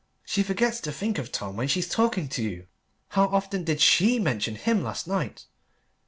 She 0.25 0.41
forgets 0.41 0.79
to 0.79 0.91
think 0.91 1.19
of 1.19 1.31
Tom 1.31 1.55
when 1.55 1.67
she's 1.67 1.87
talking 1.87 2.27
to 2.29 2.41
you. 2.41 2.65
How 3.09 3.25
often 3.27 3.63
did 3.63 3.79
she 3.79 4.17
mention 4.17 4.55
him 4.55 4.81
last 4.83 5.07
night? 5.07 5.45